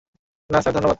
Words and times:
না 0.49 0.59
স্যার, 0.61 0.73
ধন্যবাদ। 0.73 0.89